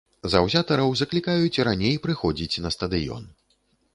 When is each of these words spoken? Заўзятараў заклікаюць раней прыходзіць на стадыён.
Заўзятараў 0.33 0.95
заклікаюць 1.01 1.61
раней 1.69 1.95
прыходзіць 2.05 2.61
на 2.67 2.71
стадыён. 2.79 3.23